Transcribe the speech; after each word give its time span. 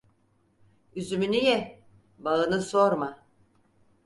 Üzümünü 0.95 1.35
ye, 1.35 1.83
bağını 2.17 2.61
sorma. 2.61 3.19